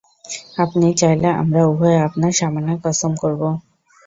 [0.57, 3.47] আপনি চাইলে আমরা উভয়ে আপনার সামনে কসম করবো।